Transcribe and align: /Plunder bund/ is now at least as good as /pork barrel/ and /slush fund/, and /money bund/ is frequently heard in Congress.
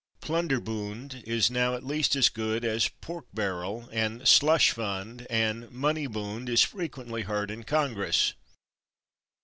/Plunder 0.19 0.59
bund/ 0.59 1.21
is 1.27 1.51
now 1.51 1.75
at 1.75 1.85
least 1.85 2.15
as 2.15 2.27
good 2.27 2.65
as 2.65 2.89
/pork 3.03 3.25
barrel/ 3.35 3.87
and 3.91 4.21
/slush 4.21 4.71
fund/, 4.71 5.27
and 5.29 5.65
/money 5.65 6.11
bund/ 6.11 6.49
is 6.49 6.63
frequently 6.63 7.21
heard 7.21 7.51
in 7.51 7.61
Congress. 7.63 8.33